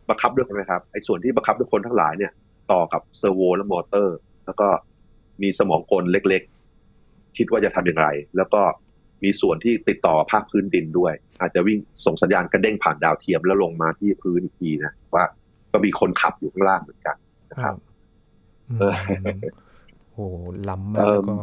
[0.10, 2.32] บังคับด้วยคนนะครับไอ้ส่วนที่บังคับด้วยคนทั้งหลายเนี่ย
[2.71, 4.67] ต่อกับ servo และมอเตอร์ แล้วก็
[5.41, 8.62] มีสมองกลเล็กๆ คิดว่าจะทำอย่างไร แล้วก็
[9.23, 15.23] มีส่วนที่ติดต่อภาคพื้นดินด้วย อาจจะวิ่งส่งสัญญาณกระเด้งผ่านดาวเทียมแล้วลงมาที่พื้นอีกทีนะว่า
[15.71, 17.15] ก็มีคนขับอยู่ข้างล่างเหมือนกัน
[17.51, 17.75] นะครับ
[20.12, 20.25] โอ้
[20.69, 21.36] ล้ำมากแล้วก็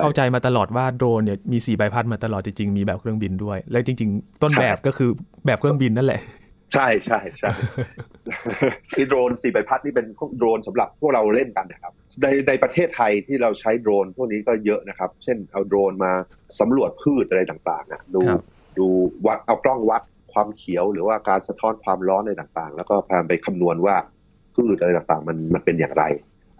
[0.00, 5.10] เข้าใจมาตลอดว่าโดรนเนี่ยมีสี่ใบพัดมาตลอดจริงๆมีแบบเครื่องบินด้วย แล้วจริง ๆ ต้นแบบก็คือ
[5.46, 6.20] แบบเครื่องบินนั่นแหละ
[6.74, 7.50] ใช่ใช่ใช่
[8.94, 10.06] คือโดรนสี่ใบพัดนี่เป็น
[10.38, 16.12] โดรนสำหรับพวกเราเล่นกันนะครับ ในในประเทศไทยที่เราใช้โดรนพวกนี้ก็เยอะนะครับ เช่นเอาโดรนมา
[16.60, 18.20] สำรวจพืชอะไรต่างๆนะดู
[18.78, 18.86] ดู
[19.26, 23.96] วัดเอากล้องวัดความเขียวหรือว่าการสะท้อนความร้อนอะไรต่างๆ แล้วก็พยายามไปคำนวณว่า
[24.54, 26.04] พืชอะไรต่างๆ มันมันเป็นอย่างไร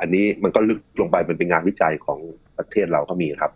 [0.01, 2.19] อันนี้มันก็ลึกลงไปมันเป็นงานวิจัยของ
[2.59, 3.53] ประเทศเราก็มีครับ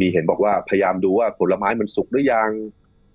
[0.00, 2.50] มีเห็นบอกว่าพยายามดูว่าผลไม้มันสุกหรือยัง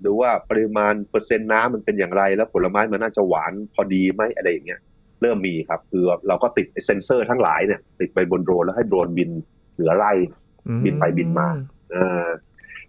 [0.05, 4.79] ดูว่าปริมาณเปอร์เซ็นต์น้ำมันเป็นอย่างไร แล้วผลไม้มันน่าจะหวานพอดีไหมอะไรอย่างเงี้ย
[5.21, 9.29] เริ่มมีครับ คือเราก็ติดเซ็นเซอร์ทั้งหลายเนี่ย ติดไปบนโดรนแล้วให้โดรนบิน
[9.73, 10.11] เหนือไร่
[10.85, 11.47] บินไปบินมา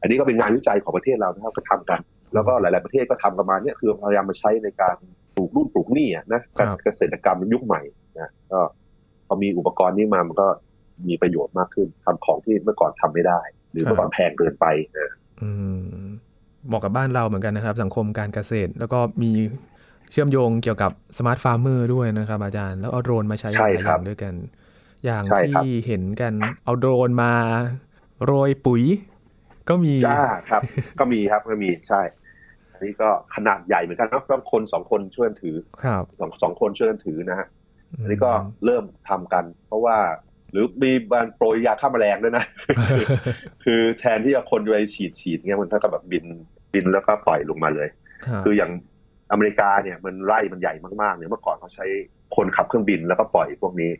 [0.00, 2.00] อันนี้ก็เป็นงานวิจัยของประเทศเรานะครับก็ทำกัน
[2.34, 4.96] แล้วก็หลาย ๆ ประเทศก็ทำประมาณนี้คือพยายามมาใช้ในการ
[5.34, 6.40] ปลูกรุ่นปลูกนี่นะ
[6.84, 7.80] เกษตรกรรมยุคใหม่
[8.20, 8.60] นะก็
[9.26, 10.48] พอมีอุปกรณ์นี้มามันก็
[11.08, 13.40] มีประโยชน์มากขึ้นทำของที่เมื่อก่อนทำไม่ได้
[13.72, 14.66] หรือเมื่อก่อนแพงเกินไป
[14.98, 15.10] นะ
[16.66, 19.30] เหมาะกับบ้านเราเหมือนกันนะครับ สังคมการเกษตร แล้วก็มี
[20.12, 24.34] เชื่อมโยงเกี่ยวกับ smart farmer ด้วยนะครับ อาจารย์แล้วเอาโดรนมาใช้หลายอย่างด้วยกัน
[25.04, 26.32] อย่างที่เห็นกัน
[26.64, 27.32] เอาโดรนมา
[28.24, 28.82] โรยปุ๋ย
[29.68, 30.62] ก็มีจ้าครับ
[30.98, 32.00] ก็มีครับก็มีใช่
[32.72, 37.48] อันนี้ก็ขนาดใหญ่เหมือนกันนะต้องคนสองคนช่วยถือครับสองสองคนช่วยถือนะฮะ
[38.00, 38.32] อันนี้ก็
[38.64, 39.96] เริ่มทำกัน เพราะว่า
[40.52, 42.44] หรือมีบานโปรยยาฆ่าแมลงด้วยนะ
[43.64, 46.24] คือแทนที่จะคนไปฉีดฉีดเงี้ยมันเท่ากับแบบบิน
[46.74, 47.88] บินแล้วก็ปล่อยลงมาเลย
[48.44, 48.70] คืออย่าง
[49.32, 51.86] อเมริกาเนี่ยมันไร่มันใหญ่มากๆเนี่ยเมื่อก่อนเขาใช้
[52.36, 53.90] คนขับเครื่องบินแล้วก็ปล่อยพวกนี้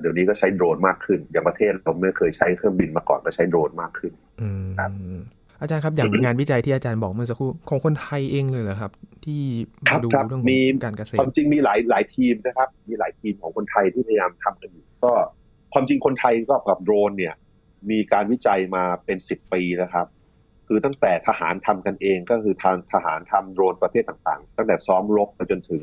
[0.00, 4.90] เดี๋ยวนี้ก็ใช้โดรนมากขึ้น อย่างประเทศเราไม่เคยใช้เครื่องบินมาก่อนก็ใช้โดรนมากขึ้นอืมครับ
[5.60, 8.90] อาจารย์ครับอย่างงานวิจัยที่อาจารย์บอกเมื่อสักครู่ของคนไทยเองเลยเหรอครับ
[9.24, 9.40] ที่
[9.88, 15.12] ครับดูครับเรื่องขมีองการเกษคตวารมจริงมีหลายหลายทีมนะครับ มีหลายทีมของคนไทยที่พยายามทำกันอยู่ก็
[15.72, 17.34] ความจริงคนไทยก็กับโดรนเนี่ย
[17.90, 20.06] มีการวิจัยมาเป็นสิบปีนะครับ
[20.68, 25.82] คือตั้งแต่ทหารทำกันเองก็คือทางทหารทำโดรนประเภทต่างๆ ตั้งแต่ซ้อมรบไปจนถึง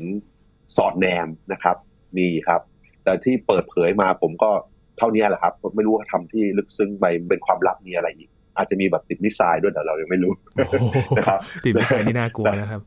[0.76, 1.76] สอดแนมนะครับ
[2.18, 2.60] มีครับ
[3.04, 4.50] แต่ที่เปิดเผยมาผมก็
[4.98, 10.74] เท่านี้แหละครับผมไม่รู้ว่าทำที่ลึกซึ้งไปเป็นความลับมีอะไรอีก อาจจะมีแบบติด missile ด้วยแต่เรายังไม่รู้โอ้โห
[11.18, 12.80] นะครับติดวิสัยนี่น่ากลัวนะครับ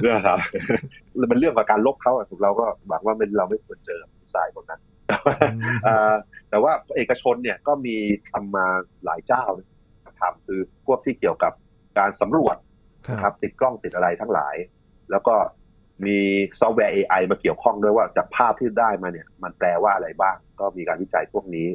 [0.00, 0.38] เรื่องครับ
[1.30, 4.80] มันเรื่องกับการรบเขาอะถูกเราก็หวังว่ามันเราไม่ควรเจอ missile พวกนั้น
[5.52, 6.14] อืมเอ่อ
[6.50, 7.96] แต่ว่าเอกชนเนี่ยก็มี
[8.30, 8.66] ทำมา
[9.04, 9.44] หลายเจ้า
[10.20, 11.52] ทำคือพวกที่เกี่ยวกับ
[11.98, 12.56] การสำรวจ
[13.06, 14.54] ครันะครับบติดกล้องติดอะไรทั้งหลาย
[15.10, 15.34] แล้วก็
[16.06, 16.18] มี
[16.60, 21.68] ซอฟต์แวร์ AI มาเกี่ยวข้องด้วยว่าจากภาพที่ได้มาเนี่ย มันแปลว่าอะไรบ้าง ก็มีการวิจัยพวกนี้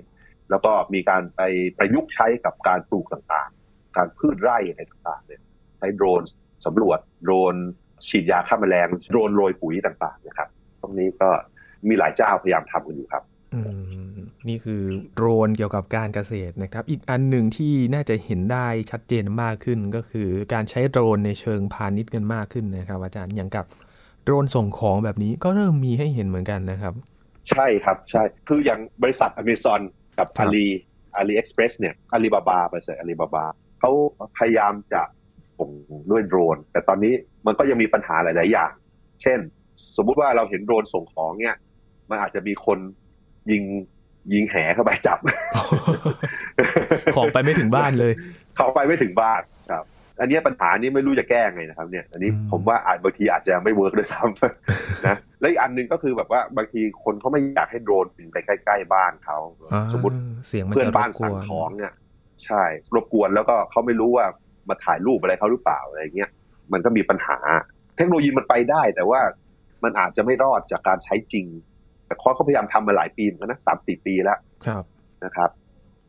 [0.49, 1.41] แล้วก็มีการไป
[1.77, 5.41] ประยุกต์ใช้กับการปลูกต่างๆ การพืชไร่อะไรต่างๆเนี่ย
[5.77, 6.23] ใช้โดรน
[6.65, 7.55] สำรวจโดรน
[8.07, 10.49] ฉีดยาฆ่าแมลงโดรนโรยปุ๋ยต่างๆนะครับ
[10.81, 11.29] ตรงนี้ก็
[11.87, 13.59] มีหลายเจ้าพยายามทำกันอยู่ครับอื
[14.13, 14.81] มนี่คือ
[15.15, 23.65] โดรนเกี่ยวกับการเกษตรนะครับ อีกอันหนึ่งที่น่าจะเห็นได้ชัดเจนมากขึ้นก็คือการใช้โดรนในเชิงพาณิชย์กันมากขึ้นนะครับ อาจารย์อย่างกับ
[24.23, 26.93] โดรนส่งของแบบนี้ก็เริ่มมีให้เห็นเหมือนกันนะครับ
[27.49, 29.81] ใช่ครับใช่คืออย่างบริษัท Amazon
[30.17, 30.65] กับครับ Ali
[31.19, 33.43] Ali Express เนี่ย Alibaba บริษัท Alibaba
[33.79, 33.91] เขา
[34.37, 35.01] พยายามจะ
[35.57, 35.69] ส่ง
[36.11, 37.13] ด้วยโดรน แต่ตอนนี้
[37.45, 38.71] มันก็ยังมีปัญหาหลาย ๆ อย่าง
[39.21, 39.39] เช่น
[39.95, 41.55] สมมุติว่าเราเห็นโดรนส่งของเนี่ย
[42.09, 42.79] มันอาจจะมีคน
[43.51, 43.63] ยิง
[44.33, 45.19] ยิงแหเข้าไปจับ
[47.15, 48.13] ของไปไม่ถึงบ้านเลย
[48.55, 49.41] เข้าไปไม่ถึงบ้าน
[49.71, 49.83] ครับ
[50.19, 59.37] อันเนี้ยปัญหานี้ไม่รู้จะแก้ไงนะครับ เนี่ย อันนี้อืมผมว่าอาจบางทีอาจจะไม่เวิร์กด้วยซ้ำนะ แล้วอีกอันหนึ่งก็คือแบบว่าบางทีคนเขาไม่อยากให้โดรนบินไปใกล้ๆบ้านเขา
[59.73, 60.15] อ่าสมมติ
[60.47, 61.93] เสียงมันเพื่อนจะรบ้านบกสั่งวนของเนี่ย
[62.45, 62.63] ใช่
[62.95, 64.25] รบกวนแล้วก็เขาไม่รู้ว่า
[64.69, 66.29] มาถ่ายรูปอะไรเขาหรือเปล่าอะไรเงี้ย
[66.73, 67.37] มันก็มีปัญหา
[67.97, 69.21] เทคโนโลยีมันไปได้ แต่ว่า
[69.83, 71.45] มันอาจจะไม่รอดจากการใช้จริง
[72.07, 74.83] แต่คอสเขาพยายามทำมาหลายปีเหมือนกันนะสามสี่ปีแล้วครับ
[75.25, 75.49] นะครับ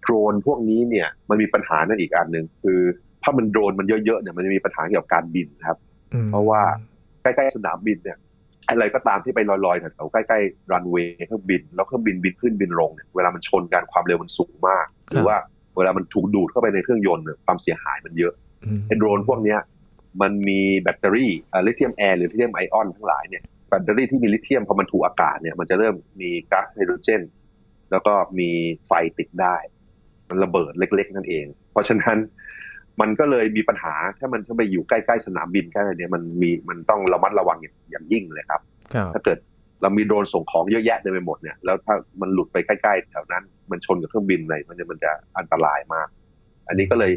[0.03, 2.81] โดรนพวกนี้เนี่ยมันมีปัญหานั่นอีกอันหนึ่งคือ
[3.23, 5.77] ถ้ามันโดรนมันเยอะๆเนี่ยมันจะมีปัญหาเกี่ยวกับการบินครับ
[6.15, 6.63] อืมเพราะว่า
[7.23, 8.19] ใกล้ๆสนามบินเนี่ย
[8.69, 15.37] อะไรก็ตามที่ไปลอยๆแถวๆใกล้ๆรันเวย์เครื่องบิน แล้วเครื่องบินบินขึ้นบินลงเนี่ยเวลามันชนกันความเร็วมันสูงมาก หรือว่า
[15.77, 18.33] เวลามันถูกดูดเข้าไปในเครื่องยนต์เนี่ยความเสียหายมันเยอะ
[18.65, 19.59] อืมไอ้โดรนพวกเนี้ย
[20.23, 21.31] มันมีแบตเตอรี่
[21.67, 27.23] lithium air หรือ lithium ion ทั้งหลายเนี่ย แบตเตอรี่ที่มีลิเธียมพอมันถูกอากาศเนี่ยมันจะเริ่มมีก๊าซไฮโดรเจน
[27.91, 28.51] แล้วก็มี
[28.87, 29.57] ไฟติดได้
[30.29, 32.17] มันระเบิดเล็ก ๆ นั่นเอง เพราะฉะนั้น
[33.01, 38.61] มันก็เลยมีปัญหาถ้ามันจะไปอยู่ใกล้ๆสนามบินใกล้อะไรเนี่ยมันมีมันต้องระมัดระวังอย่างอย่างยิ่งเลยครับ
[38.95, 39.39] ครับ ถ้าเกิด
[39.83, 46.09] เรามีโดรนส่งของเยอะแยะเต็มไปหมดเนี่ยแล้วถ้ามันหลุดไปใกล้ๆแถวนั้น มันชนกับเครื่องบินอะไรมันจะมันจะอันตรายมาก
[46.69, 47.13] อันนี้ก็เลย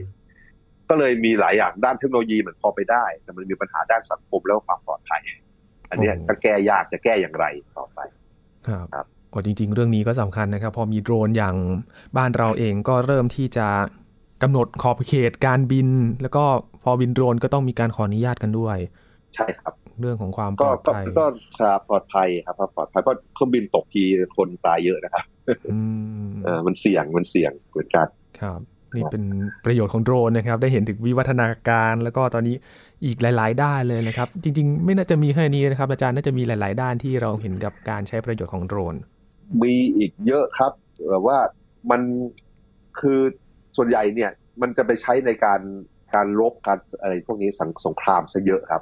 [0.89, 5.21] ก็เลยมีหลายอย่างด้านเทคโนโลยีมันพอไปได้ แต่มันมีปัญหาด้านสังคมแล้วก็ความปลอดภัย
[5.91, 7.45] อันเนี้ยก็แก้ยากจะแก้อย่างไร
[7.77, 7.99] ต่อไป
[8.67, 11.55] ครับครับโอ้จริง ๆ เรื่องนี้ก็สำคัญนะครับ พอมีโดรนอย่าง
[12.17, 13.67] บ้านเราเองก็เริ่มที่จะ
[14.43, 15.87] กำหนดขอบเขตการบิน
[16.21, 16.43] แล้วก็
[16.83, 18.77] พอบินโดรนก็ต้องมีการขออนุญาตกันด้วย
[19.35, 21.25] ใช่ครับ เรื่องของความปก็ลอดก็ภัยก็
[21.59, 24.03] ครับปลอดภัยครับปลอดภัยเพราะเครื่องบินตกที
[24.37, 25.25] คนตายเยอะนะครับ
[25.71, 25.79] อื
[26.27, 28.07] มเออมันเสี่ยงมันเสี่ยงเหมือนกัน
[28.39, 28.59] ครับ
[28.95, 29.23] นี่เป็น
[29.65, 32.55] ประโยชน์ของโดรนนะครับ ได้เห็นถึงวิวัฒนาการ แล้วก็ตอนนี้
[33.05, 38.95] อีกหลาย ๆ ด้านเลยนะครับ จริง ๆ ไม่น่าจะมีแค่นี้นะครับ อาจารย์น่าจะมีหลาย ๆ ด้านที่เราเห็นกับการใช้ประโยชน์ของโดรน
[39.63, 40.71] มีอีกเยอะครับ
[41.09, 41.37] แบบว่า
[41.91, 42.01] มัน
[42.99, 43.19] คือ
[43.77, 45.61] ส่วนใหญ่เนี่ยมันจะไปใช้ในการ
[46.15, 48.81] การรบการอะไรพวกนี้สังสงครามซะเยอะครับ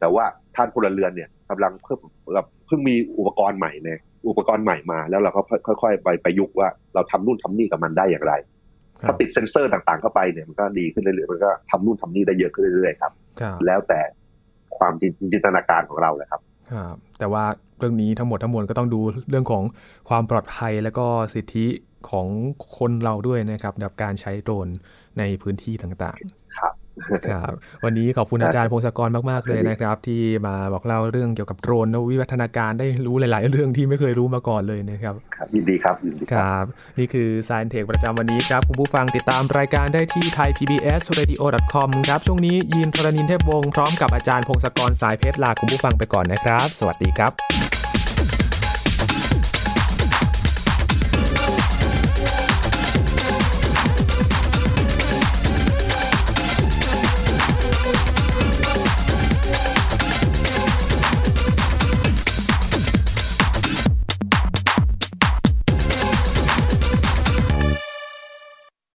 [0.00, 0.24] แต่ว่า
[0.56, 1.98] ท่านพลเรือนเนี่ยกำลังเพิ่ม
[2.32, 5.42] เราเพิ่งมีอุปกรณ์ใหม่เนี่ยอุปกรณ์ใหม่มา แล้วเราก็
[5.82, 8.32] ค่อย ๆ ไปประยุกต์ว่าเราทำนู่นทำนี่กับมันได้อย่างไร
[9.02, 14.00] ถ้าบติดเซ็นเซอร์ต่างๆเข้าไปเนี่ยมันก็ดีขึ้นเรื่อยๆมันก็ทำนู่นทำนี่ได้เยอะขึ้นเรื่อยๆครับครับแล้วแต่
[14.78, 16.40] ความจินจินตนาการของเราเลยครับ
[16.72, 17.44] ครับแต่ว่า
[17.78, 19.64] เรื่องนี้ทั้งหมดทั้งมวลก็ต้องดูเรื่องของ
[20.08, 21.66] ความปลอดภัยและก็สิทธิ
[22.10, 22.26] ของ
[22.78, 24.68] คนเราด้วยนะครับกับการใช้โดรน
[25.18, 26.18] ในพื้นที่ต่าง
[26.58, 26.85] ครับๆ
[27.28, 27.52] ครับ
[27.84, 36.64] วันนี้ขอบคุณอาจารย์พงศกรมากๆเลยนะครับ ที่มาบอกเล่าเรื่องเกี่ยวกับโดรนและวิวัฒนาการได้รู้หลาย ๆ เรื่องที่ไม่เคยรู้มาก่อนเลยนะครับครับยินดีครับยินดีคครับรับ
[36.98, 47.32] นี่คือ Science Tech ประจำวันนี้ครับ คุณผู้ฟังติดตามรายการได้ที่ thaipbsradio.com ครับ ช่วงนี้ยินทรณินเทพวงศ์พร้อมกับอาจารย์พงศกรสายเพชรลาคุณผู้ฟังไปก่อนนะครับ สวัสดีครับ